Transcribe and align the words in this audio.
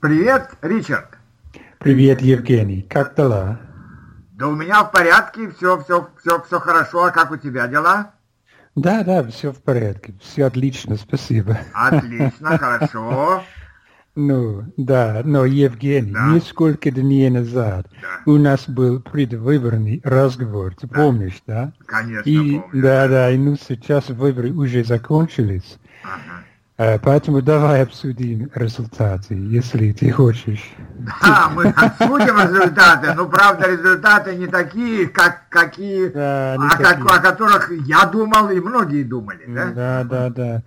Привет, 0.00 0.52
Ричард. 0.62 1.18
Привет, 1.78 2.22
Евгений. 2.22 2.80
Как 2.80 3.14
дела? 3.14 3.60
Да 4.32 4.48
у 4.48 4.56
меня 4.56 4.82
в 4.82 4.92
порядке, 4.92 5.50
все, 5.50 5.78
все, 5.82 6.08
все, 6.18 6.40
все 6.40 6.58
хорошо. 6.58 7.04
А 7.04 7.10
как 7.10 7.30
у 7.30 7.36
тебя 7.36 7.68
дела? 7.68 8.12
Да, 8.74 9.04
да, 9.04 9.22
все 9.24 9.52
в 9.52 9.60
порядке. 9.60 10.14
Все 10.22 10.46
отлично, 10.46 10.96
спасибо. 10.96 11.58
Отлично, 11.74 12.56
хорошо. 12.58 13.44
Ну, 14.14 14.64
да, 14.78 15.20
но, 15.22 15.44
Евгений, 15.44 16.12
да. 16.12 16.32
несколько 16.32 16.90
дней 16.90 17.28
назад 17.28 17.86
да. 18.00 18.32
у 18.32 18.38
нас 18.38 18.66
был 18.66 19.00
предвыборный 19.00 20.00
разговор, 20.02 20.74
ты 20.76 20.86
да. 20.86 20.94
помнишь, 20.96 21.42
да? 21.46 21.74
Конечно, 21.84 22.28
и, 22.28 22.58
помню. 22.58 22.82
Да, 22.82 23.06
да, 23.06 23.30
и 23.30 23.36
ну 23.36 23.56
сейчас 23.56 24.08
выборы 24.08 24.50
уже 24.50 24.82
закончились. 24.82 25.78
Ага. 26.02 26.44
Э, 26.80 26.98
поэтому 26.98 27.42
давай 27.42 27.82
обсудим 27.82 28.50
результаты, 28.54 29.34
если 29.34 29.92
ты 29.92 30.10
хочешь. 30.10 30.72
Да, 31.22 31.50
мы 31.54 31.66
обсудим 31.66 32.40
результаты, 32.40 33.12
но 33.12 33.28
правда 33.28 33.70
результаты 33.70 34.34
не 34.34 34.46
такие, 34.46 35.06
как 35.08 35.42
какие, 35.50 36.08
да, 36.08 36.56
не 36.58 36.66
о, 36.68 36.70
такие. 36.70 37.04
о 37.04 37.18
которых 37.18 37.70
я 37.86 38.06
думал 38.06 38.48
и 38.48 38.60
многие 38.60 39.02
думали, 39.02 39.44
да? 39.46 39.66
Да, 39.74 40.04
да, 40.04 40.30
да. 40.30 40.62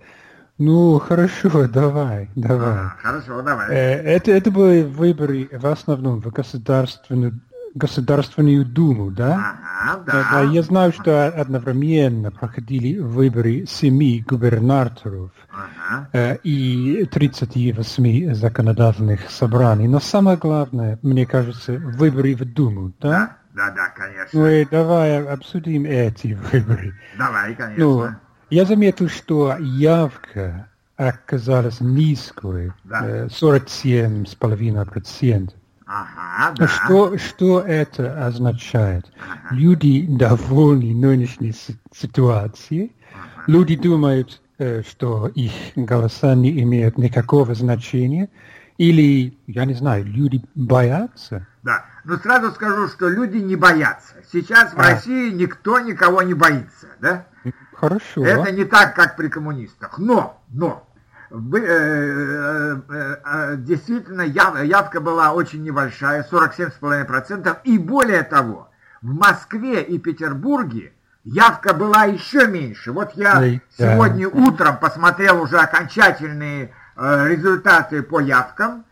Ну, 0.56 1.00
хорошо, 1.00 1.66
давай, 1.66 2.30
давай. 2.36 2.76
А, 2.76 2.94
хорошо, 3.02 3.42
давай. 3.42 3.70
Э, 3.70 4.14
это, 4.14 4.30
это 4.30 4.52
были 4.52 4.84
выборы 4.84 5.48
в 5.50 5.66
основном 5.66 6.22
в 6.22 6.30
государственную, 6.30 7.40
Государственную 7.74 8.64
Думу, 8.64 9.10
да? 9.10 9.56
Ага, 9.84 10.02
да. 10.06 10.28
да. 10.30 10.40
Я 10.42 10.62
знаю, 10.62 10.92
что 10.92 11.26
одновременно 11.26 12.30
проходили 12.30 12.98
выборы 12.98 13.66
семи 13.66 14.24
губернаторов 14.26 15.32
ага. 15.50 16.08
Э, 16.12 16.36
и 16.44 17.04
38 17.04 18.34
законодательных 18.34 19.28
собраний. 19.28 19.88
Но 19.88 19.98
самое 19.98 20.36
главное, 20.36 21.00
мне 21.02 21.26
кажется, 21.26 21.72
выборы 21.72 22.36
в 22.36 22.44
Думу, 22.44 22.92
да? 23.00 23.38
Да, 23.54 23.70
да, 23.70 23.74
да 23.74 23.88
конечно. 23.88 24.40
Ну 24.40 24.46
и 24.46 24.64
давай 24.64 25.26
обсудим 25.26 25.84
эти 25.84 26.38
выборы. 26.52 26.94
Давай, 27.18 27.54
конечно. 27.54 27.84
Ну, 27.84 28.08
я 28.50 28.64
заметил, 28.64 29.08
что 29.08 29.56
явка 29.58 30.68
оказалась 30.96 31.80
низкой, 31.80 32.72
да. 32.84 33.26
47,5%. 33.26 35.50
Ага, 35.86 36.54
да. 36.56 36.68
Что, 36.68 37.18
что 37.18 37.60
это 37.60 38.26
означает? 38.26 39.10
Ага. 39.18 39.54
Люди 39.54 40.06
довольны 40.06 40.94
нынешней 40.94 41.54
ситуацией. 41.92 42.96
Ага. 43.12 43.44
Люди 43.46 43.76
думают, 43.76 44.40
э, 44.58 44.82
что 44.82 45.28
их 45.28 45.52
голоса 45.76 46.34
не 46.34 46.62
имеют 46.62 46.96
никакого 46.96 47.54
значения. 47.54 48.30
Или, 48.78 49.38
я 49.46 49.66
не 49.66 49.74
знаю, 49.74 50.04
люди 50.04 50.42
боятся? 50.54 51.46
Да, 51.62 51.84
но 52.04 52.16
сразу 52.16 52.50
скажу, 52.50 52.88
что 52.88 53.08
люди 53.08 53.36
не 53.36 53.56
боятся. 53.56 54.14
Сейчас 54.32 54.72
в 54.72 54.78
а. 54.78 54.90
России 54.90 55.30
никто 55.30 55.78
никого 55.78 56.22
не 56.22 56.34
боится, 56.34 56.88
да? 57.00 57.26
Хорошо. 57.74 58.24
Это 58.24 58.50
не 58.50 58.64
так, 58.64 58.94
как 58.94 59.16
при 59.16 59.28
коммунистах. 59.28 59.98
Но, 59.98 60.42
но, 60.48 60.88
э, 61.34 62.76
э, 62.88 63.16
э, 63.24 63.56
действительно, 63.58 64.22
явка 64.22 65.00
была 65.00 65.32
очень 65.32 65.64
небольшая, 65.64 66.24
47,5%. 66.30 67.56
И 67.64 67.76
более 67.78 68.22
того, 68.22 68.70
в 69.02 69.12
Москве 69.14 69.82
и 69.82 69.98
Петербурге 69.98 70.92
явка 71.24 71.74
была 71.74 72.04
еще 72.04 72.46
меньше. 72.46 72.92
Вот 72.92 73.14
я 73.14 73.40
да. 73.40 73.60
сегодня 73.76 74.28
утром 74.28 74.78
посмотрел 74.78 75.42
уже 75.42 75.58
окончательные 75.58 76.72
результаты 76.96 78.04
по 78.04 78.20
явкам 78.20 78.84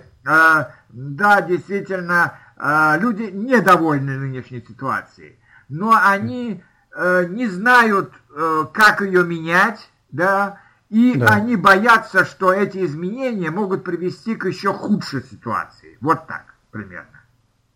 да, 0.90 1.42
действительно, 1.42 2.38
э, 2.56 3.00
люди 3.00 3.24
недовольны 3.24 4.16
нынешней 4.16 4.62
ситуацией. 4.62 5.40
Но 5.68 6.00
они 6.00 6.64
э, 6.96 7.26
не 7.30 7.48
знают, 7.48 8.14
э, 8.36 8.66
как 8.74 9.02
ее 9.02 9.24
менять, 9.24 9.90
да, 10.12 10.60
и 10.92 11.16
да. 11.16 11.28
они 11.28 11.56
боятся, 11.56 12.26
что 12.26 12.52
эти 12.52 12.86
изменения 12.86 13.50
могут 13.50 13.86
привести 13.86 14.36
к 14.36 14.46
еще 14.46 14.74
худшей 14.74 15.24
ситуации. 15.24 15.98
Вот 16.02 16.28
так 16.28 16.54
примерно. 16.70 17.22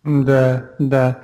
Да, 0.04 0.72
да. 0.80 1.22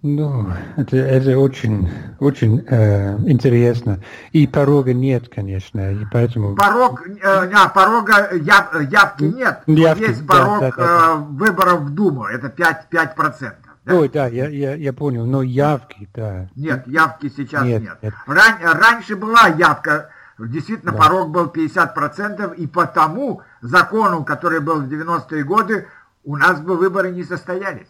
Ну, 0.00 0.46
это, 0.76 0.96
это 0.96 1.38
очень, 1.38 1.90
очень 2.18 2.64
э, 2.66 3.18
интересно. 3.28 4.02
И 4.32 4.46
порога 4.46 4.94
нет, 4.94 5.28
конечно, 5.28 5.92
и 5.92 6.06
поэтому... 6.10 6.54
Порог, 6.56 7.06
э, 7.06 7.12
а, 7.22 7.68
порога 7.68 8.30
яв, 8.34 8.80
явки 8.90 9.24
нет. 9.24 9.62
Явки, 9.66 10.02
есть 10.02 10.26
порог 10.26 10.60
да, 10.60 10.70
да, 10.70 10.76
да. 10.76 11.12
Э, 11.12 11.16
выборов 11.16 11.80
в 11.80 11.94
Думу, 11.94 12.24
это 12.24 12.46
5%. 12.46 12.88
5%. 12.90 13.52
Да? 13.84 13.94
Ой, 13.94 14.08
да, 14.08 14.28
я, 14.28 14.48
я, 14.48 14.74
я 14.74 14.92
понял, 14.94 15.26
но 15.26 15.42
явки, 15.42 16.08
да. 16.14 16.48
Нет, 16.56 16.86
явки 16.86 17.30
сейчас 17.36 17.64
нет. 17.64 17.82
нет. 17.82 17.98
нет. 18.00 18.14
Ран, 18.26 18.54
раньше 18.62 19.14
была 19.16 19.48
явка, 19.48 20.10
действительно 20.38 20.92
да. 20.92 20.98
порог 20.98 21.30
был 21.30 21.46
50%, 21.46 22.54
и 22.56 22.66
потому 22.66 23.42
закону, 23.60 24.24
который 24.24 24.60
был 24.60 24.82
в 24.82 24.88
90-е 24.88 25.44
годы, 25.44 25.88
у 26.24 26.36
нас 26.36 26.60
бы 26.60 26.76
выборы 26.76 27.10
не 27.10 27.24
состоялись. 27.24 27.88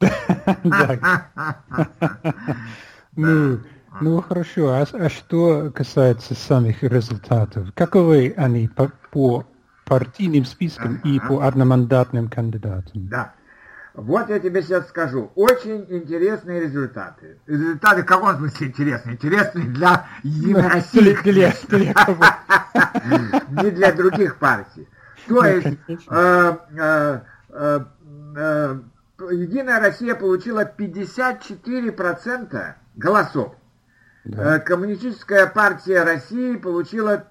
Ну, 3.16 3.60
ну 4.00 4.20
хорошо, 4.20 4.70
а, 4.70 4.84
а 4.92 5.08
что 5.08 5.70
касается 5.72 6.34
самих 6.34 6.82
результатов, 6.82 7.68
каковы 7.74 8.34
они 8.36 8.66
по, 8.66 8.90
по 9.12 9.46
партийным 9.84 10.44
спискам 10.44 10.96
и 11.04 11.20
по 11.20 11.46
одномандатным 11.46 12.28
кандидатам? 12.28 13.06
Да. 13.08 13.34
Вот 13.94 14.28
я 14.28 14.38
тебе 14.40 14.60
сейчас 14.62 14.88
скажу. 14.88 15.30
Очень 15.36 15.86
интересные 15.88 16.60
результаты. 16.60 17.38
Результаты 17.46 18.02
в 18.02 18.06
каком 18.06 18.36
смысле 18.36 18.66
интересные? 18.66 19.14
Интересные 19.14 19.66
для 19.66 20.06
Единой 20.24 20.66
России. 20.68 20.98
Не 23.62 23.70
для 23.70 23.92
других 23.92 24.38
партий. 24.38 24.88
То 25.28 25.44
есть 25.44 25.78
э, 26.10 26.56
э, 26.76 27.20
э, 27.54 27.80
Единая 29.30 29.78
Россия 29.80 30.16
получила 30.16 30.64
54% 30.64 32.74
голосов. 32.96 33.54
Коммунистическая 34.64 35.46
партия 35.46 36.02
России 36.02 36.56
получила 36.56 37.28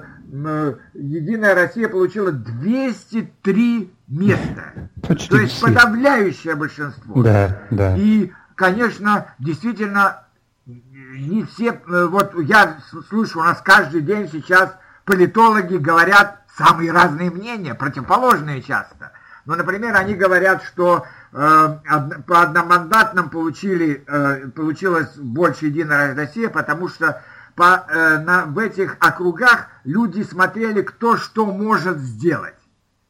Единая 0.95 1.55
Россия 1.55 1.89
получила 1.89 2.33
203 2.33 3.95
места. 4.09 4.91
Почти 5.07 5.29
То 5.29 5.37
есть 5.39 5.55
все. 5.55 5.67
подавляющее 5.67 6.55
большинство. 6.57 7.23
Да, 7.23 7.61
да. 7.71 7.97
И, 7.97 8.33
конечно, 8.57 9.29
действительно, 9.39 10.25
не 10.67 11.45
все... 11.45 11.81
Э, 11.87 12.07
вот 12.07 12.35
я 12.43 12.79
слышу, 13.09 13.41
у 13.41 13.43
нас 13.45 13.61
каждый 13.63 14.01
день 14.01 14.29
сейчас 14.31 14.77
политологи 15.05 15.77
говорят 15.77 16.43
самые 16.57 16.91
разные 16.91 17.31
мнения, 17.31 17.75
противоположные 17.75 18.63
часто. 18.63 19.13
Но, 19.45 19.57
например, 19.57 19.95
они 19.95 20.15
говорят, 20.15 20.65
что 20.65 21.05
э, 21.05 21.05
по 21.35 22.43
одномандатным 22.43 23.29
получили, 23.29 24.05
э, 24.07 24.49
получилось 24.55 25.17
больше 25.17 25.67
Единая 25.67 26.15
Россия, 26.15 26.49
потому 26.49 26.89
что 26.89 27.23
по, 27.57 27.85
э, 27.89 28.19
на, 28.19 28.45
в 28.47 28.57
этих 28.59 28.97
округах 29.01 29.67
люди 29.83 30.23
смотрели, 30.23 30.83
кто 30.83 31.17
что 31.17 31.47
может 31.47 31.99
сделать. 31.99 32.55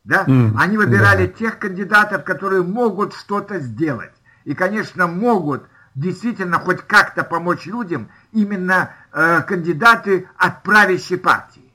Да? 0.05 0.25
Mm, 0.25 0.55
Они 0.59 0.79
выбирали 0.79 1.26
да. 1.26 1.32
тех 1.32 1.59
кандидатов, 1.59 2.25
которые 2.25 2.62
могут 2.62 3.15
что-то 3.15 3.59
сделать. 3.59 4.12
И, 4.44 4.55
конечно, 4.55 5.06
могут 5.06 5.65
действительно 5.94 6.59
хоть 6.59 6.81
как-то 6.81 7.25
помочь 7.25 7.67
людям 7.67 8.09
именно 8.32 8.91
э, 9.12 9.43
кандидаты 9.43 10.29
от 10.38 10.62
правящей 10.62 11.19
партии. 11.19 11.71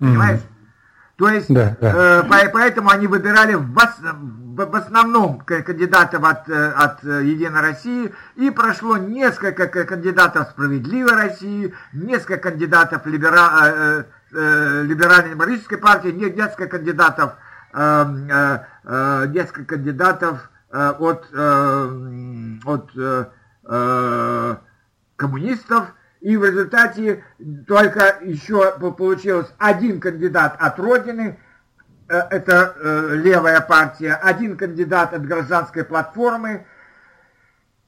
Понимаешь? 0.00 0.40
Mm. 0.40 0.51
То 1.22 1.28
есть, 1.28 1.46
да, 1.54 1.76
да. 1.80 2.24
Э, 2.24 2.48
поэтому 2.52 2.90
они 2.90 3.06
выбирали 3.06 3.54
в, 3.54 3.76
в 3.76 4.74
основном 4.74 5.38
кандидатов 5.38 6.24
от, 6.24 6.48
э, 6.48 6.72
от 6.72 7.04
э, 7.04 7.22
Единой 7.26 7.60
России, 7.60 8.12
и 8.34 8.50
прошло 8.50 8.96
несколько 8.96 9.68
кандидатов 9.68 10.48
Справедливой 10.50 11.12
России, 11.12 11.72
несколько 11.92 12.38
кандидатов 12.38 13.06
либера, 13.06 13.50
э, 13.62 14.04
э, 14.32 14.82
либерально-демократической 14.82 15.76
партии, 15.76 16.08
несколько 16.08 16.66
кандидатов, 16.66 17.34
э, 17.72 18.04
э, 18.82 19.26
несколько 19.28 19.76
кандидатов 19.76 20.50
э, 20.72 20.92
от, 20.98 21.28
э, 21.32 22.56
от 22.64 22.90
э, 22.96 23.26
э, 23.66 24.56
коммунистов, 25.14 25.84
и 26.22 26.36
в 26.36 26.44
результате 26.44 27.24
только 27.66 28.18
еще 28.22 28.78
получилось 28.78 29.52
один 29.58 30.00
кандидат 30.00 30.56
от 30.58 30.78
Родины, 30.78 31.36
э, 32.08 32.16
это 32.30 32.74
э, 32.76 33.16
левая 33.16 33.60
партия, 33.60 34.14
один 34.14 34.56
кандидат 34.56 35.14
от 35.14 35.26
гражданской 35.26 35.84
платформы 35.84 36.64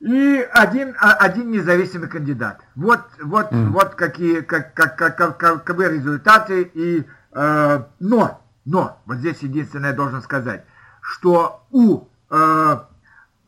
и 0.01 0.47
один, 0.53 0.97
а, 0.99 1.13
один 1.13 1.53
независимый 1.53 2.09
кандидат. 2.09 2.61
Вот, 2.75 3.03
вот, 3.23 3.53
mm. 3.53 3.69
вот 3.69 3.95
какие, 3.95 4.41
как, 4.41 4.75
как, 4.75 4.99
как, 4.99 5.17
как, 5.17 5.39
каковы 5.39 5.89
результаты. 5.91 6.63
И, 6.75 7.05
э, 7.33 7.83
но, 8.01 8.45
но, 8.65 9.01
вот 9.07 9.19
здесь 9.19 9.39
единственное 9.43 9.91
я 9.91 9.97
должен 9.97 10.23
сказать, 10.23 10.65
что 11.01 11.65
у, 11.71 12.09
э, 12.31 12.79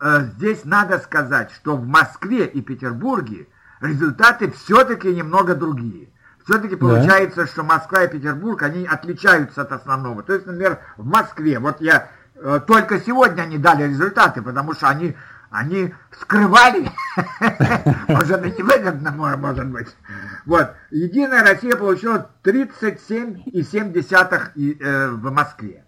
э, 0.00 0.21
здесь 0.37 0.65
надо 0.65 0.99
сказать, 1.00 1.50
что 1.50 1.77
в 1.77 1.85
Москве 1.85 2.47
и 2.47 2.62
Петербурге 2.62 3.49
результаты 3.81 4.50
все-таки 4.50 5.14
немного 5.14 5.55
другие. 5.55 6.08
Все-таки 6.44 6.76
получается, 6.76 7.43
да. 7.43 7.46
что 7.46 7.62
Москва 7.64 8.05
и 8.05 8.08
Петербург, 8.08 8.62
они 8.62 8.87
отличаются 8.87 9.62
от 9.62 9.73
основного. 9.73 10.23
То 10.23 10.34
есть, 10.34 10.46
например, 10.46 10.78
в 10.96 11.05
Москве, 11.05 11.58
вот 11.58 11.81
я 11.81 12.08
э, 12.37 12.61
только 12.67 13.00
сегодня 13.00 13.43
они 13.43 13.58
дали 13.58 13.88
результаты, 13.88 14.43
потому 14.43 14.75
что 14.75 14.88
они, 14.88 15.17
они 15.50 15.93
скрывали, 16.20 16.88
может 18.08 18.46
и 18.46 18.52
невыгодно, 18.52 19.11
может 19.11 19.67
быть. 19.67 19.96
Вот, 20.44 20.70
Единая 20.90 21.43
Россия 21.43 21.75
получила 21.75 22.31
37,7 22.44 24.81
э, 24.81 25.08
в 25.08 25.32
Москве. 25.32 25.82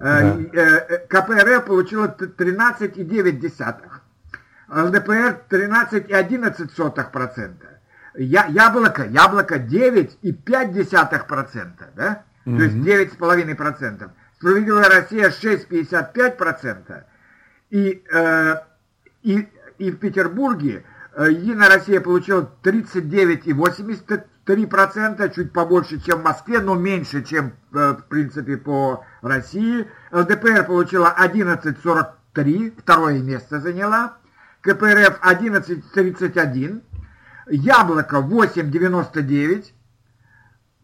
Э, 0.00 0.44
э, 0.52 0.98
КПРФ 1.08 1.64
получила 1.66 2.06
13,9. 2.06 3.74
ЛДПР 4.70 5.44
13,11%. 5.48 7.54
Я, 8.16 8.46
яблоко, 8.46 9.04
яблоко 9.04 9.56
9,5%, 9.56 11.94
да? 11.94 12.24
Mm-hmm. 12.44 12.56
То 12.56 12.62
есть 12.62 12.76
9,5%. 12.76 14.10
Справедливая 14.36 14.88
Россия 14.88 15.30
6,55%. 15.30 17.04
И, 17.70 18.02
э, 18.12 18.56
и, 19.22 19.48
и 19.78 19.90
в 19.90 19.98
Петербурге 19.98 20.84
э, 21.14 21.28
Единая 21.30 21.68
Россия 21.68 22.00
получила 22.00 22.50
39,83%, 22.62 25.34
чуть 25.34 25.52
побольше, 25.52 26.00
чем 26.00 26.20
в 26.20 26.24
Москве, 26.24 26.60
но 26.60 26.74
меньше, 26.74 27.22
чем, 27.22 27.52
э, 27.72 27.92
в 27.92 28.04
принципе, 28.08 28.56
по 28.56 29.04
России. 29.22 29.86
ЛДПР 30.12 30.64
получила 30.66 31.14
11,43, 31.18 32.80
второе 32.80 33.20
место 33.20 33.60
заняла. 33.60 34.16
КПРФ 34.62 35.20
11.31, 35.22 36.82
Яблоко 37.50 38.16
8.99, 38.16 39.72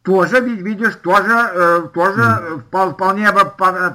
тоже, 0.02 0.40
видишь, 0.40 0.96
тоже, 0.96 1.32
э, 1.32 1.88
тоже 1.94 2.20
mm. 2.20 2.92
вполне 2.92 3.32
бы 3.32 3.44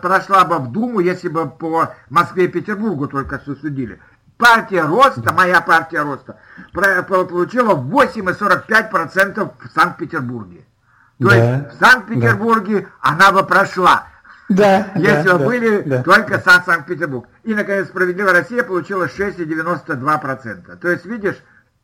прошла 0.02 0.44
бы 0.44 0.58
в 0.58 0.72
Думу, 0.72 1.00
если 1.02 1.30
бы 1.30 1.48
по 1.50 1.94
Москве 2.10 2.46
и 2.46 2.48
Петербургу 2.48 3.08
только 3.08 3.40
судили. 3.40 4.00
Партия 4.38 4.86
Роста, 4.86 5.34
моя 5.34 5.62
партия 5.62 6.02
Роста, 6.02 6.38
получила 6.74 7.76
8,45% 7.76 9.52
в 9.60 9.68
Санкт-Петербурге. 9.74 10.66
То 11.20 11.30
да. 11.30 11.36
есть 11.36 11.76
в 11.76 11.80
Санкт-Петербурге 11.80 12.82
да. 12.82 12.88
она 13.02 13.32
бы 13.32 13.44
прошла. 13.44 14.08
Да, 14.50 14.92
если 14.96 15.28
да, 15.28 15.34
бы 15.34 15.40
да, 15.40 15.46
были 15.46 15.82
да, 15.82 16.04
только 16.04 16.42
да. 16.44 16.64
Санкт-Петербург. 16.66 17.28
И, 17.44 17.54
наконец, 17.54 17.88
«Справедливая 17.88 18.34
Россия» 18.34 18.64
получила 18.64 19.06
6,92%. 19.06 20.76
То 20.78 20.90
есть, 20.90 21.06
видишь, 21.06 21.38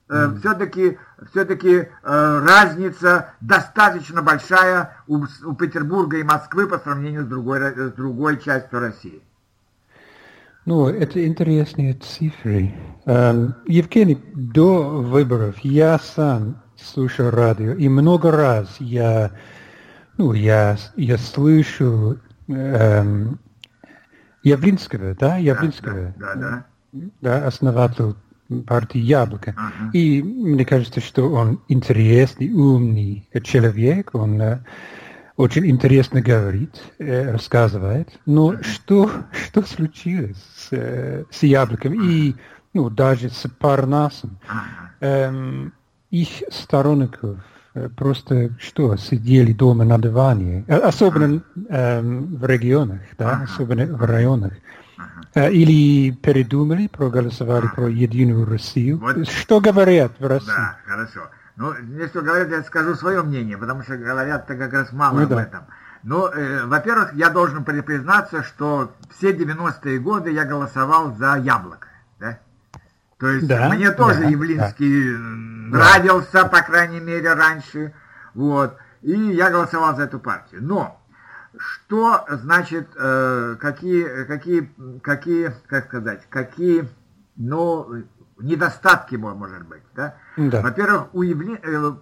э, 0.09 0.13
mm. 0.13 0.39
все-таки 0.39 0.97
все-таки 1.31 1.75
э, 1.77 1.87
разница 2.03 3.33
достаточно 3.41 4.21
большая 4.21 4.97
у, 5.07 5.23
у 5.45 5.53
Петербурга 5.53 6.17
и 6.17 6.23
Москвы 6.23 6.67
по 6.67 6.77
сравнению 6.79 7.23
с 7.23 7.27
другой, 7.27 7.59
с 7.59 7.91
другой 7.93 8.41
частью 8.41 8.79
России. 8.79 9.21
Ну, 10.65 10.87
это 10.87 11.25
интересные 11.25 11.93
цифры. 11.93 12.73
Эм, 13.05 13.55
Евгений, 13.67 14.17
до 14.33 15.01
выборов 15.01 15.59
я 15.59 15.99
сам 15.99 16.61
слушал 16.75 17.29
радио, 17.29 17.73
и 17.73 17.87
много 17.87 18.31
раз 18.31 18.75
я, 18.79 19.31
ну, 20.17 20.33
я, 20.33 20.77
я 20.95 21.17
слышу 21.19 22.17
эм, 22.47 23.39
Явлинского, 24.43 25.15
да, 25.15 25.37
Явлинского, 25.37 26.13
да, 26.17 26.35
да, 26.35 26.65
да. 26.91 26.99
да 27.21 27.47
основатель 27.47 28.15
партии 28.67 28.99
Яблоко. 28.99 29.55
Ага. 29.57 29.89
И 29.93 30.21
мне 30.21 30.65
кажется, 30.65 30.99
что 31.01 31.31
он 31.31 31.61
интересный, 31.67 32.51
умный 32.51 33.27
человек, 33.43 34.11
он 34.13 34.39
э, 34.41 34.59
очень 35.35 35.65
интересно 35.67 36.21
говорит, 36.21 36.81
э, 36.99 37.31
рассказывает. 37.31 38.09
Но 38.25 38.49
ага. 38.49 38.63
что, 38.63 39.11
что 39.31 39.63
случилось 39.63 40.37
с, 40.55 40.67
э, 40.71 41.25
с 41.31 41.43
Яблоком 41.43 41.93
ага. 41.93 42.03
и 42.03 42.35
ну, 42.73 42.89
даже 42.89 43.29
с 43.29 43.49
Парнасом? 43.59 44.37
Ага. 44.47 44.91
Эм, 44.99 45.73
их 46.11 46.29
сторонников 46.51 47.39
просто 47.95 48.51
что, 48.59 48.95
сидели 48.95 49.53
дома 49.53 49.83
на 49.83 49.97
диване, 49.97 50.63
э, 50.67 50.77
особенно 50.77 51.41
эм, 51.69 52.35
в 52.37 52.45
регионах, 52.45 53.01
да, 53.17 53.41
особенно 53.43 53.85
в 53.85 54.03
районах. 54.03 54.53
Ага. 54.97 55.49
Или 55.49 56.11
передумали, 56.11 56.87
проголосовали 56.87 57.67
про 57.67 57.87
Единую 57.89 58.45
Россию. 58.45 58.99
Вот. 58.99 59.27
Что 59.27 59.59
говорят 59.59 60.13
в 60.19 60.25
России? 60.25 60.47
Да, 60.47 60.77
хорошо. 60.85 61.21
Ну, 61.57 61.73
мне 61.81 62.07
что 62.07 62.21
говорят, 62.21 62.49
я 62.49 62.63
скажу 62.63 62.95
свое 62.95 63.21
мнение, 63.21 63.57
потому 63.57 63.83
что 63.83 63.97
говорят-то 63.97 64.55
как 64.55 64.73
раз 64.73 64.91
мало 64.91 65.19
ну, 65.19 65.23
об 65.23 65.29
да. 65.29 65.43
этом. 65.43 65.65
Ну, 66.03 66.27
э, 66.27 66.65
во-первых, 66.65 67.13
я 67.13 67.29
должен 67.29 67.63
признаться, 67.63 68.43
что 68.43 68.93
все 69.17 69.33
90-е 69.33 69.99
годы 69.99 70.31
я 70.31 70.45
голосовал 70.45 71.15
за 71.15 71.37
яблоко. 71.37 71.87
Да? 72.19 72.39
То 73.25 73.31
есть 73.31 73.47
да, 73.47 73.69
мне 73.69 73.89
тоже 73.89 74.21
да, 74.21 74.27
Явлинский 74.27 75.11
да. 75.11 75.17
нравился, 75.79 76.45
по 76.45 76.61
крайней 76.61 76.99
мере, 76.99 77.33
раньше. 77.33 77.91
Вот. 78.35 78.77
И 79.01 79.13
я 79.13 79.49
голосовал 79.49 79.95
за 79.95 80.03
эту 80.03 80.19
партию. 80.19 80.61
Но 80.63 81.01
что 81.57 82.23
значит, 82.29 82.87
э, 82.95 83.55
какие, 83.59 84.25
какие, 84.25 84.71
какие, 85.01 85.51
как 85.65 85.85
сказать, 85.85 86.21
какие, 86.29 86.87
ну, 87.35 88.03
недостатки, 88.37 89.15
может 89.15 89.65
быть, 89.65 89.81
да? 89.95 90.17
да. 90.37 90.61
Во-первых, 90.61 91.07
у 91.15 91.23
Явли... 91.23 91.59
Э, 91.63 91.93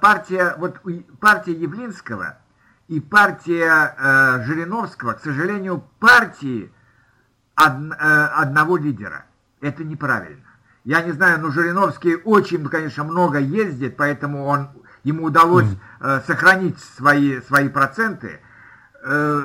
партия, 0.00 0.54
вот 0.56 0.80
у 0.84 0.92
партия 1.20 1.52
Явлинского 1.52 2.38
и 2.88 3.00
партия 3.00 3.94
э, 3.98 4.44
Жириновского, 4.46 5.12
к 5.12 5.20
сожалению, 5.20 5.84
партии 5.98 6.72
од... 7.54 7.74
э, 7.92 8.24
одного 8.34 8.78
лидера. 8.78 9.26
Это 9.60 9.84
неправильно. 9.84 10.49
Я 10.84 11.02
не 11.02 11.12
знаю, 11.12 11.40
но 11.40 11.50
Жириновский 11.50 12.16
очень, 12.16 12.66
конечно, 12.68 13.04
много 13.04 13.38
ездит, 13.38 13.96
поэтому 13.96 14.46
он, 14.46 14.70
ему 15.02 15.24
удалось 15.24 15.66
mm. 15.66 15.78
э, 16.00 16.20
сохранить 16.26 16.78
свои, 16.96 17.40
свои 17.42 17.68
проценты. 17.68 18.40
Э, 19.02 19.42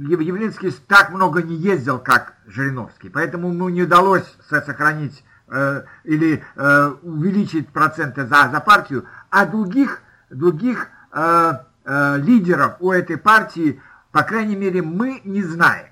Явлинский 0.00 0.70
так 0.86 1.10
много 1.10 1.42
не 1.42 1.56
ездил, 1.56 1.98
как 1.98 2.34
Жириновский, 2.46 3.08
поэтому 3.08 3.52
ему 3.52 3.68
не 3.68 3.82
удалось 3.82 4.36
сохранить 4.48 5.24
э, 5.48 5.82
или 6.04 6.44
э, 6.54 6.94
увеличить 7.02 7.68
проценты 7.70 8.24
за, 8.24 8.48
за 8.52 8.60
партию, 8.60 9.06
а 9.30 9.44
других, 9.44 10.02
других 10.30 10.88
э, 11.12 11.52
э, 11.84 12.16
лидеров 12.18 12.76
у 12.78 12.92
этой 12.92 13.16
партии, 13.16 13.82
по 14.12 14.22
крайней 14.22 14.56
мере, 14.56 14.82
мы 14.82 15.20
не 15.24 15.42
знаем. 15.42 15.88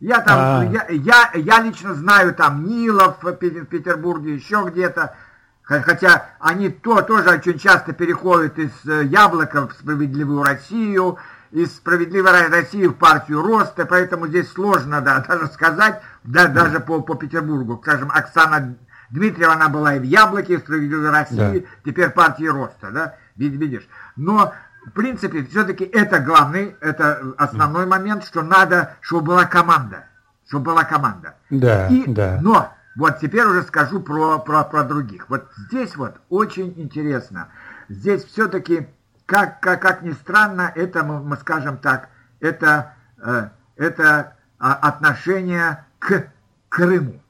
Я 0.00 0.20
там, 0.20 0.38
а... 0.38 0.64
я, 0.64 0.86
я, 0.88 1.30
я 1.34 1.60
лично 1.60 1.94
знаю 1.94 2.34
там 2.34 2.64
Нилов 2.64 3.22
в 3.22 3.32
Петербурге, 3.34 4.34
еще 4.34 4.66
где-то, 4.66 5.14
хотя 5.62 6.30
они 6.40 6.70
то, 6.70 7.02
тоже 7.02 7.28
очень 7.28 7.58
часто 7.58 7.92
переходят 7.92 8.58
из 8.58 8.72
э, 8.86 9.04
Яблока 9.04 9.68
в 9.68 9.72
Справедливую 9.74 10.42
Россию, 10.42 11.18
из 11.50 11.76
Справедливой 11.76 12.48
России 12.48 12.86
в 12.86 12.94
партию 12.94 13.42
Роста, 13.42 13.84
поэтому 13.84 14.26
здесь 14.26 14.50
сложно 14.50 15.02
да, 15.02 15.20
даже 15.28 15.48
сказать, 15.48 16.00
да, 16.24 16.46
даже 16.46 16.80
по, 16.80 17.02
по 17.02 17.14
Петербургу. 17.14 17.78
Скажем, 17.82 18.10
Оксана 18.10 18.76
Дмитриева, 19.10 19.52
она 19.52 19.68
была 19.68 19.96
и 19.96 19.98
в 19.98 20.04
Яблоке, 20.04 20.54
и 20.54 20.56
в 20.56 20.60
Справедливой 20.60 21.10
России, 21.10 21.36
да. 21.36 21.66
теперь 21.84 22.08
партии 22.08 22.46
Роста, 22.46 22.90
да, 22.90 23.16
видишь. 23.36 23.86
Но 24.16 24.54
в 24.86 24.90
принципе, 24.90 25.44
все-таки 25.44 25.84
это 25.84 26.20
главный, 26.20 26.76
это 26.80 27.34
основной 27.36 27.86
момент, 27.86 28.24
что 28.24 28.42
надо, 28.42 28.96
чтобы 29.00 29.28
была 29.28 29.44
команда. 29.44 30.04
Чтобы 30.46 30.66
была 30.66 30.84
команда. 30.84 31.34
Да, 31.50 31.88
И, 31.88 32.04
да. 32.06 32.38
Но, 32.40 32.72
вот 32.96 33.18
теперь 33.20 33.44
уже 33.44 33.62
скажу 33.62 34.00
про, 34.00 34.38
про, 34.38 34.64
про 34.64 34.82
других. 34.84 35.28
Вот 35.28 35.48
здесь 35.56 35.96
вот 35.96 36.16
очень 36.28 36.74
интересно. 36.76 37.48
Здесь 37.88 38.24
все-таки, 38.24 38.88
как, 39.26 39.60
как, 39.60 39.80
как 39.80 40.02
ни 40.02 40.12
странно, 40.12 40.72
это, 40.74 41.04
мы, 41.04 41.20
мы 41.20 41.36
скажем 41.36 41.78
так, 41.78 42.08
это, 42.40 42.94
э, 43.22 43.48
это 43.76 44.34
э, 44.58 44.64
отношение 44.64 45.84
к 45.98 46.24
Крыму. 46.68 47.20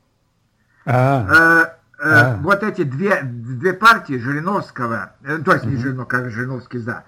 А. 0.86 1.26
Э, 1.28 1.64
э, 1.98 2.10
а. 2.10 2.36
Вот 2.42 2.62
эти 2.62 2.82
две, 2.82 3.20
две 3.22 3.72
партии 3.72 4.18
Жириновского, 4.18 5.12
э, 5.22 5.38
то 5.38 5.52
есть 5.52 5.64
не 5.64 5.76
Жириновский, 5.76 6.10
как 6.10 6.30
Жириновский 6.30 6.78
за, 6.78 7.04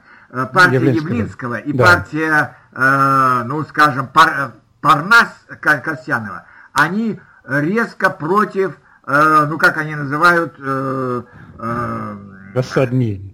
партия 0.52 0.74
Явлинского, 0.76 1.08
Явлинского 1.08 1.54
и 1.56 1.72
да. 1.72 1.84
партия, 1.84 2.56
э, 2.72 3.42
ну, 3.46 3.64
скажем, 3.64 4.08
Пар, 4.08 4.52
Парнас 4.80 5.28
Касьянова, 5.60 6.46
они 6.72 7.20
резко 7.44 8.10
против, 8.10 8.78
э, 9.06 9.46
ну, 9.48 9.58
как 9.58 9.76
они 9.76 9.94
называют... 9.94 10.54
Э, 10.58 11.22
э, 11.58 12.16
Воссоединение. 12.54 13.32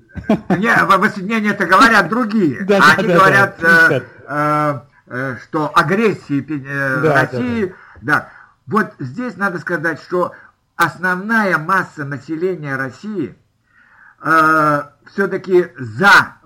Не, 0.48 0.84
воссоединение 0.84 1.52
это 1.52 1.66
говорят 1.66 2.08
другие. 2.08 2.64
Да, 2.64 2.94
они 2.96 3.08
да, 3.08 3.14
говорят, 3.14 3.56
да, 3.60 3.90
э, 3.90 4.00
э, 4.26 4.80
э, 5.06 5.36
что 5.42 5.70
агрессии 5.74 6.44
э, 6.48 7.00
да, 7.00 7.14
России... 7.22 7.66
Да, 7.66 7.72
да. 8.00 8.18
да. 8.20 8.28
Вот 8.66 8.92
здесь 8.98 9.36
надо 9.36 9.58
сказать, 9.58 10.00
что 10.02 10.32
основная 10.76 11.56
масса 11.58 12.04
населения 12.04 12.76
России 12.76 13.36
э, 14.22 14.82
все-таки 15.12 15.68
за, 15.78 16.36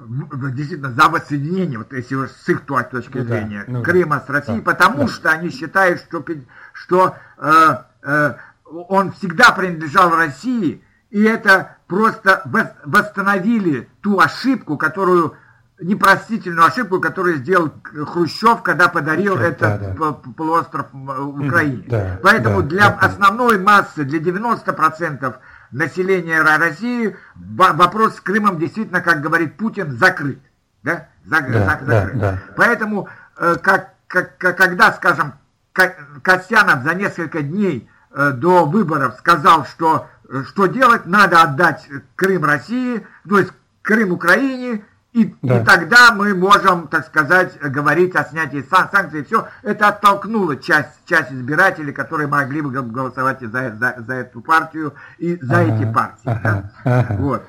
действительно, 0.53 0.93
за 0.93 1.09
воссоединение, 1.09 1.79
вот 1.79 1.93
если 1.93 2.27
с 2.27 2.49
их 2.49 2.63
точки 2.63 3.19
ну, 3.19 3.25
зрения, 3.25 3.65
да, 3.67 3.73
ну, 3.73 3.83
Крыма 3.83 4.23
с 4.27 4.31
Россией, 4.31 4.61
да, 4.61 4.73
потому 4.73 4.99
да. 4.99 5.09
что 5.09 5.31
они 5.31 5.51
считают, 5.51 6.01
что, 6.01 6.25
что 6.73 7.17
э, 7.39 7.77
э, 8.03 8.35
он 8.65 9.13
всегда 9.13 9.53
принадлежал 9.53 10.15
России, 10.15 10.83
и 11.11 11.23
это 11.23 11.77
просто 11.87 12.43
восстановили 12.85 13.89
ту 14.01 14.19
ошибку, 14.19 14.79
которую 14.79 15.37
непростительную 15.83 16.67
ошибку, 16.67 17.01
которую 17.01 17.37
сделал 17.37 17.73
Хрущев, 17.83 18.63
когда 18.63 18.89
подарил 18.89 19.37
да, 19.37 19.43
этот 19.43 19.97
да. 19.99 20.13
полуостров 20.37 20.87
Украине. 20.95 21.85
Да, 21.89 22.21
Поэтому 22.23 22.63
да, 22.63 22.69
для 22.69 22.91
да, 22.91 22.99
основной 23.01 23.59
массы, 23.59 24.05
для 24.05 24.21
90% 24.21 25.35
населения 25.73 26.41
России 26.43 27.17
вопрос 27.35 28.17
с 28.17 28.21
Крымом 28.21 28.59
действительно, 28.59 29.01
как 29.01 29.21
говорит 29.21 29.57
Путин, 29.57 29.93
закрыт. 29.93 30.39
Да? 30.83 31.09
Зак, 31.25 31.51
да, 31.51 31.65
зак, 31.65 31.83
закрыт. 31.85 32.19
Да, 32.19 32.33
да. 32.33 32.39
Поэтому, 32.57 33.09
э, 33.39 33.57
как, 33.63 33.95
как, 34.07 34.37
когда, 34.39 34.93
скажем, 34.93 35.35
Касьянов 35.73 36.83
за 36.83 36.95
несколько 36.95 37.43
дней 37.43 37.89
э, 38.11 38.33
до 38.33 38.67
выборов 38.67 39.15
сказал, 39.19 39.65
что 39.65 40.09
э, 40.29 40.43
что 40.47 40.67
делать, 40.67 41.07
надо 41.07 41.43
отдать 41.43 41.89
Крым 42.17 42.45
России, 42.45 43.07
то 43.29 43.39
есть 43.39 43.53
Крым 43.83 44.13
Украине, 44.13 44.85
и, 45.13 45.35
да. 45.43 45.61
и 45.61 45.65
тогда 45.65 46.13
мы 46.13 46.35
можем, 46.35 46.89
так 46.89 47.07
сказать, 47.07 47.59
говорить 47.61 48.17
о 48.17 48.25
снятии 48.25 48.65
сан 48.71 48.89
санкций. 48.91 49.25
Все 49.25 49.47
это 49.63 49.89
оттолкнуло 49.89 50.57
часть, 50.57 51.05
часть 51.05 51.31
избирателей, 51.31 51.93
которые 51.93 52.29
могли 52.29 52.63
бы 52.63 52.71
голосовать 52.71 53.41
за, 53.41 53.77
за, 53.77 53.97
за 53.99 54.15
эту 54.15 54.41
партию 54.41 54.95
и 55.19 55.37
за 55.37 55.61
ага, 55.61 55.75
эти 55.75 55.93
партии. 55.93 56.23
Ага, 56.25 56.71
да? 56.85 57.01
ага. 57.01 57.17
Вот. 57.19 57.43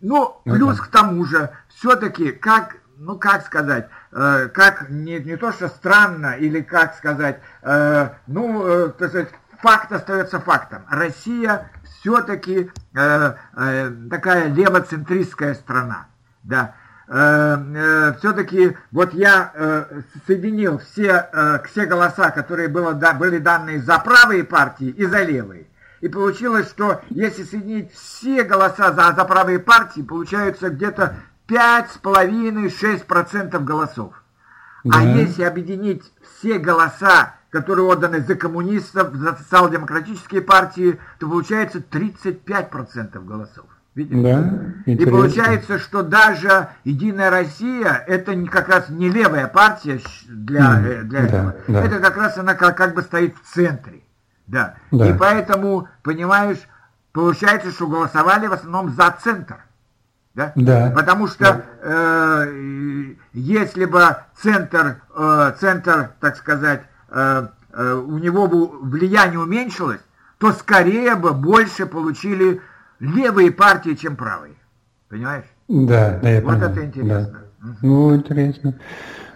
Ну, 0.00 0.40
плюс 0.44 0.78
ага. 0.78 0.86
к 0.86 0.90
тому 0.92 1.24
же, 1.24 1.50
все-таки, 1.66 2.30
как, 2.30 2.76
ну, 2.96 3.18
как 3.18 3.44
сказать, 3.44 3.88
э, 4.12 4.48
как 4.54 4.88
не, 4.88 5.18
не 5.18 5.36
то, 5.36 5.50
что 5.50 5.66
странно, 5.66 6.36
или 6.38 6.60
как 6.60 6.94
сказать, 6.94 7.40
э, 7.62 8.10
ну, 8.28 8.64
э, 8.64 8.88
так 8.90 9.08
сказать, 9.08 9.30
факт 9.60 9.90
остается 9.90 10.38
фактом. 10.38 10.82
Россия 10.88 11.68
все-таки 11.82 12.70
э, 12.94 13.34
э, 13.56 13.92
такая 14.08 14.46
левоцентристская 14.46 15.54
страна. 15.54 16.06
Да. 16.44 16.74
Э, 17.10 17.56
э, 17.74 18.12
все-таки 18.18 18.76
вот 18.92 19.14
я 19.14 19.50
э, 19.54 20.02
соединил 20.26 20.78
все, 20.78 21.30
все 21.66 21.86
голоса, 21.86 22.30
которые 22.30 22.68
было, 22.68 22.92
были 22.92 23.38
даны 23.38 23.80
за 23.80 23.98
правые 23.98 24.44
партии 24.44 24.88
и 24.88 25.06
за 25.06 25.22
левые. 25.22 25.68
И 26.00 26.08
получилось, 26.08 26.68
что 26.68 27.00
если 27.08 27.44
соединить 27.44 27.90
все 27.92 28.44
голоса 28.44 28.92
за, 28.92 29.14
за 29.16 29.24
правые 29.24 29.58
партии, 29.58 30.02
получается 30.02 30.68
где-то 30.68 31.16
5,5-6% 31.48 33.58
голосов. 33.64 34.12
А 34.84 34.90
да. 34.90 34.98
А 34.98 35.02
если 35.02 35.44
объединить 35.44 36.12
все 36.22 36.58
голоса, 36.58 37.36
которые 37.50 37.86
отданы 37.86 38.20
за 38.20 38.34
коммунистов, 38.34 39.14
за 39.14 39.34
социал-демократические 39.34 40.42
партии, 40.42 41.00
то 41.18 41.26
получается 41.26 41.78
35% 41.78 43.24
голосов. 43.24 43.64
Видите? 43.98 44.22
Да, 44.22 44.92
И 44.92 45.04
получается, 45.06 45.80
что 45.80 46.04
даже 46.04 46.68
Единая 46.84 47.30
Россия 47.30 48.04
это 48.06 48.32
не, 48.36 48.46
как 48.46 48.68
раз 48.68 48.88
не 48.90 49.08
левая 49.08 49.48
партия 49.48 50.00
для, 50.28 50.78
mm, 50.78 51.02
для 51.02 51.20
да, 51.20 51.26
этого. 51.26 51.56
Да. 51.66 51.84
Это 51.84 51.98
как 51.98 52.16
раз 52.16 52.38
она 52.38 52.54
как, 52.54 52.76
как 52.76 52.94
бы 52.94 53.02
стоит 53.02 53.34
в 53.36 53.52
центре. 53.52 54.02
Да. 54.46 54.76
да. 54.92 55.08
И 55.08 55.18
поэтому, 55.18 55.88
понимаешь, 56.04 56.58
получается, 57.12 57.72
что 57.72 57.88
голосовали 57.88 58.46
в 58.46 58.52
основном 58.52 58.90
за 58.90 59.12
центр. 59.20 59.56
Да? 60.36 60.52
Да. 60.54 60.92
Потому 60.94 61.26
что 61.26 61.44
да. 61.44 61.64
э, 61.82 63.14
если 63.32 63.84
бы 63.84 64.16
центр, 64.40 65.02
э, 65.16 65.52
центр, 65.58 66.10
так 66.20 66.36
сказать, 66.36 66.82
э, 67.10 67.48
э, 67.72 67.94
у 67.94 68.18
него 68.18 68.46
бы 68.46 68.68
влияние 68.80 69.40
уменьшилось, 69.40 70.02
то 70.38 70.52
скорее 70.52 71.16
бы 71.16 71.32
больше 71.32 71.84
получили 71.86 72.62
левые 73.00 73.50
партии, 73.50 73.94
чем 73.94 74.16
правые. 74.16 74.54
Понимаешь? 75.08 75.44
Да, 75.68 76.18
да, 76.22 76.30
я 76.30 76.40
Вот 76.40 76.50
понимаю. 76.52 76.70
это 76.72 76.84
интересно. 76.84 77.40
Да. 77.62 77.76
Ну, 77.82 78.14
интересно. 78.16 78.78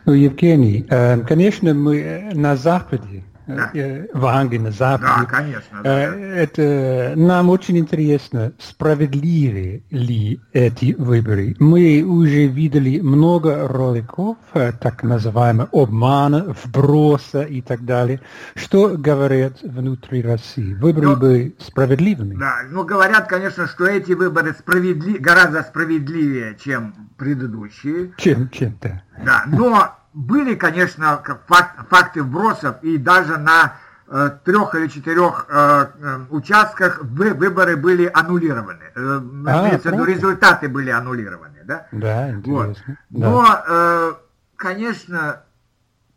Ну, 0.05 0.13
Евгений, 0.13 0.87
э, 0.89 1.21
конечно, 1.21 1.75
мы 1.75 2.31
на 2.35 2.57
Западе 2.57 3.25
да. 3.47 3.71
в 4.13 4.27
Англии, 4.27 4.59
на 4.59 4.71
Западе. 4.71 5.13
Да, 5.21 5.25
конечно. 5.25 5.83
Да. 5.83 6.15
Это, 6.15 7.15
нам 7.17 7.51
очень 7.51 7.79
интересно, 7.79 8.53
справедливы 8.59 9.83
ли 9.91 10.41
эти 10.53 10.95
выборы. 10.95 11.57
Мы 11.59 12.03
уже 12.03 12.47
видели 12.47 13.01
много 13.01 13.69
роликов, 13.69 14.37
так 14.53 15.03
называемого 15.03 15.69
обмана, 15.73 16.55
вброса 16.65 17.43
и 17.43 17.61
так 17.61 17.85
далее. 17.85 18.21
Что 18.55 18.97
говорят 18.97 19.63
внутри 19.63 20.23
России? 20.23 20.75
Выборы 20.75 21.09
ну, 21.09 21.17
были 21.17 21.57
справедливыми? 21.59 22.37
Да, 22.37 22.61
ну 22.71 22.85
говорят, 22.85 23.29
конечно, 23.29 23.67
что 23.67 23.87
эти 23.87 24.13
выборы 24.13 24.55
справедли... 24.59 25.19
гораздо 25.19 25.63
справедливее, 25.63 26.57
чем 26.63 26.95
предыдущие. 27.17 28.13
Чем, 28.17 28.49
чем-то. 28.51 29.03
Да, 29.25 29.45
но 29.47 29.97
были, 30.15 30.55
конечно, 30.55 31.23
факт, 31.47 31.89
факты 31.89 32.23
вбросов, 32.23 32.77
и 32.83 32.99
даже 32.99 33.39
на 33.39 33.77
э, 34.09 34.31
трех 34.45 34.75
или 34.75 34.89
четырех 34.89 35.47
э, 35.49 35.87
э, 35.99 36.21
участках 36.31 37.01
вы, 37.03 37.33
выборы 37.33 37.77
были 37.77 38.11
аннулированы. 38.13 38.85
А, 38.95 39.79
результаты 40.05 40.69
были 40.69 40.91
аннулированы. 40.91 41.61
Да, 41.65 41.87
да 41.93 42.31
интересно. 42.31 42.99
Вот. 43.11 43.21
Да. 43.21 43.29
Но, 43.29 44.19
конечно, 44.57 45.43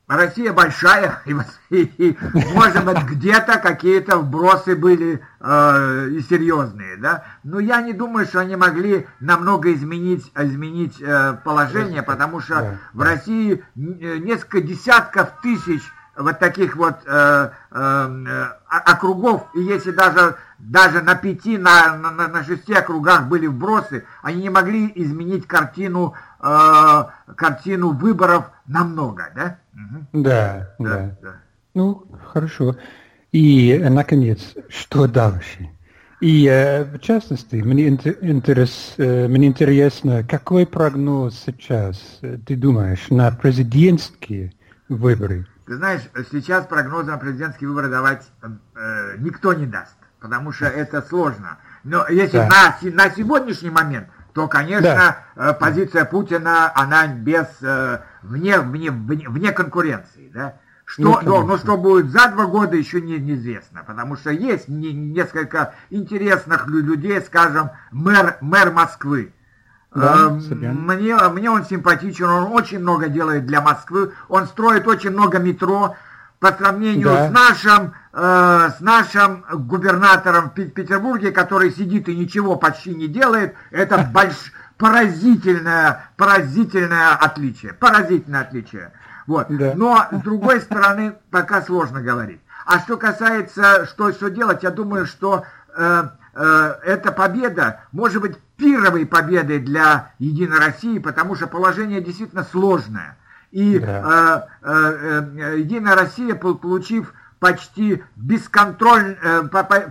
Россия 0.07 0.53
большая, 0.53 1.21
и, 1.25 1.81
и 1.81 2.17
может 2.53 2.85
быть, 2.85 3.03
где-то 3.05 3.57
какие-то 3.57 4.17
вбросы 4.17 4.75
были 4.75 5.21
э, 5.39 6.09
и 6.11 6.21
серьезные, 6.21 6.97
да. 6.97 7.23
Но 7.43 7.59
я 7.59 7.81
не 7.81 7.91
думаю, 7.91 8.27
что 8.27 8.39
они 8.39 8.55
могли 8.55 9.07
намного 9.19 9.73
изменить, 9.73 10.31
изменить 10.35 11.01
э, 11.01 11.37
положение, 11.43 12.03
потому 12.03 12.39
что 12.39 12.55
да, 12.55 12.77
в. 12.93 13.01
России 13.01 13.63
э, 13.75 14.17
несколько 14.17 14.61
десятков 14.61 15.41
тысяч 15.41 15.81
вот 16.15 16.39
таких 16.39 16.75
вот 16.75 16.95
э, 17.05 17.49
э, 17.71 18.47
округов, 18.69 19.47
и 19.53 19.61
если 19.61 19.91
даже, 19.91 20.35
даже 20.59 21.01
на 21.01 21.15
пяти, 21.15 21.57
на, 21.57 21.97
на, 21.97 22.27
на 22.27 22.43
шести 22.43 22.73
округах 22.73 23.27
были 23.27 23.47
вбросы, 23.47 24.05
они 24.21 24.43
не 24.43 24.49
могли 24.49 24.91
изменить 24.95 25.47
картину, 25.47 26.13
э, 26.41 27.03
картину 27.35 27.91
выборов 27.91 28.45
намного, 28.67 29.29
да? 29.35 29.57
Угу. 29.73 30.23
Да, 30.23 30.69
да, 30.79 30.89
да, 30.89 31.17
да. 31.21 31.35
Ну, 31.73 32.07
хорошо. 32.31 32.75
И, 33.31 33.77
наконец, 33.89 34.55
что 34.69 35.07
дальше? 35.07 35.69
И, 36.21 36.47
э, 36.47 36.85
в 36.85 36.99
частности, 36.99 37.57
мне, 37.57 37.89
интерес, 37.89 38.93
э, 38.97 39.27
мне 39.27 39.47
интересно, 39.47 40.23
какой 40.23 40.65
прогноз 40.65 41.43
сейчас, 41.45 42.19
э, 42.21 42.37
ты 42.45 42.55
думаешь, 42.55 43.09
на 43.09 43.29
президентские 43.31 44.53
выборы? 44.87 45.45
Ты 45.65 45.75
знаешь, 45.77 46.01
сейчас 46.31 46.65
прогнозы 46.65 47.11
на 47.11 47.17
президентские 47.17 47.69
выборы 47.69 47.89
давать 47.89 48.29
э, 48.41 49.15
никто 49.17 49.53
не 49.53 49.65
даст, 49.65 49.95
потому 50.19 50.51
что 50.51 50.65
это 50.65 51.01
сложно. 51.01 51.57
Но 51.83 52.07
если 52.07 52.37
да. 52.37 52.75
на, 52.81 52.91
на 52.91 53.09
сегодняшний 53.09 53.71
момент, 53.71 54.07
то, 54.33 54.47
конечно, 54.47 55.17
да. 55.35 55.53
позиция 55.53 56.03
Путина, 56.05 56.71
она 56.75 57.07
без, 57.07 57.47
вне, 58.21 58.59
вне, 58.59 58.91
вне, 58.91 59.29
вне 59.29 59.51
конкуренции, 59.51 60.29
да. 60.33 60.55
Что, 60.85 61.01
ну, 61.01 61.19
но, 61.23 61.43
но 61.43 61.57
что 61.57 61.77
будет 61.77 62.11
за 62.11 62.27
два 62.29 62.45
года, 62.45 62.77
еще 62.77 63.01
не, 63.01 63.17
неизвестно, 63.17 63.83
потому 63.83 64.15
что 64.15 64.29
есть 64.29 64.67
не, 64.67 64.93
несколько 64.93 65.73
интересных 65.89 66.67
людей, 66.67 67.19
скажем, 67.21 67.71
мэр, 67.91 68.37
мэр 68.39 68.71
Москвы, 68.71 69.33
да, 69.95 70.29
мне, 70.29 71.15
мне 71.15 71.49
он 71.49 71.65
симпатичен, 71.65 72.25
он 72.25 72.51
очень 72.51 72.79
много 72.79 73.07
делает 73.07 73.45
для 73.45 73.61
Москвы, 73.61 74.11
он 74.27 74.45
строит 74.47 74.87
очень 74.87 75.11
много 75.11 75.39
метро 75.39 75.95
по 76.39 76.51
сравнению 76.51 77.05
да. 77.05 77.29
с 77.29 77.31
нашим, 77.31 77.93
э, 78.13 78.69
с 78.77 78.81
нашим 78.81 79.45
губернатором 79.51 80.49
в 80.49 80.53
Петербурге, 80.53 81.31
который 81.31 81.71
сидит 81.71 82.09
и 82.09 82.15
ничего 82.15 82.57
почти 82.57 82.93
не 82.93 83.07
делает. 83.07 83.55
Это 83.71 83.97
больш, 84.13 84.51
поразительное, 84.77 86.09
поразительное 86.17 87.13
отличие, 87.13 87.73
поразительное 87.73 88.41
отличие. 88.41 88.91
Вот. 89.27 89.47
Да. 89.49 89.73
Но 89.75 90.05
с 90.11 90.21
другой 90.21 90.59
стороны, 90.61 91.15
пока 91.31 91.61
сложно 91.61 92.01
говорить. 92.01 92.41
А 92.65 92.79
что 92.79 92.97
касается, 92.97 93.85
что, 93.85 94.11
что 94.11 94.29
делать, 94.29 94.63
я 94.63 94.71
думаю, 94.71 95.05
что 95.05 95.45
э, 95.75 96.03
э, 96.33 96.73
эта 96.83 97.11
победа 97.11 97.81
может 97.91 98.21
быть 98.21 98.37
первой 98.57 99.05
победой 99.05 99.59
для 99.59 100.11
Единой 100.19 100.59
России, 100.59 100.99
потому 100.99 101.35
что 101.35 101.47
положение 101.47 102.01
действительно 102.01 102.43
сложное. 102.43 103.17
И 103.51 103.79
да. 103.79 104.47
э, 104.63 104.69
э, 104.69 105.29
э, 105.37 105.59
Единая 105.59 105.95
Россия, 105.95 106.35
получив 106.35 107.13
почти 107.39 108.03
бесконтроль, 108.15 109.17
э, 109.21 109.43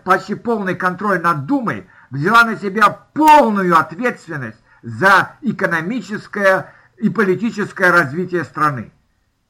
почти 0.04 0.34
полный 0.34 0.74
контроль 0.74 1.20
над 1.20 1.46
Думой, 1.46 1.86
взяла 2.10 2.44
на 2.44 2.56
себя 2.56 2.90
полную 3.12 3.78
ответственность 3.78 4.58
за 4.82 5.32
экономическое 5.40 6.72
и 6.98 7.08
политическое 7.08 7.90
развитие 7.90 8.44
страны. 8.44 8.92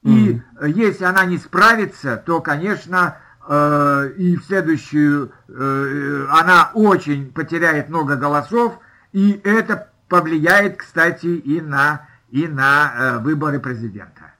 И 0.02 0.40
mm. 0.60 0.68
если 0.70 1.04
она 1.04 1.24
не 1.24 1.38
справится, 1.38 2.16
то, 2.16 2.40
конечно, 2.40 3.16
э, 3.48 4.10
и 4.16 4.36
в 4.36 4.44
следующую 4.44 5.32
э, 5.48 6.26
она 6.30 6.70
очень 6.74 7.32
потеряет 7.32 7.88
много 7.88 8.16
голосов, 8.16 8.78
и 9.14 9.40
это 9.44 9.88
повлияет, 10.08 10.76
кстати, 10.76 11.26
и 11.26 11.60
на, 11.60 12.06
и 12.30 12.46
на 12.46 12.92
э, 12.94 13.18
выборы 13.20 13.60
президента. 13.60 14.34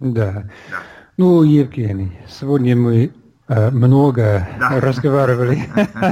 Да. 0.00 0.32
да. 0.70 0.78
Ну, 1.16 1.44
Евгений, 1.44 2.18
сегодня 2.28 2.74
мы 2.74 3.12
э, 3.46 3.70
много 3.70 4.48
да. 4.58 4.80
разговаривали. 4.80 5.62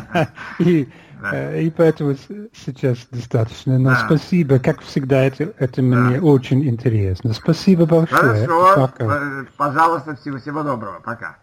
И 0.60 0.88
Э, 1.20 1.60
и 1.60 1.70
поэтому 1.70 2.14
сейчас 2.52 2.98
достаточно. 3.10 3.78
Но 3.78 3.90
да. 3.90 4.04
спасибо, 4.06 4.58
как 4.58 4.80
всегда, 4.80 5.24
это, 5.24 5.52
это 5.58 5.76
да. 5.76 5.82
мне 5.82 6.20
очень 6.20 6.66
интересно. 6.68 7.32
Спасибо 7.32 7.86
большое. 7.86 8.46
Хорошо, 8.46 8.74
Пока. 8.76 9.46
пожалуйста, 9.56 10.16
всего, 10.16 10.38
всего 10.38 10.62
доброго. 10.62 11.00
Пока. 11.00 11.38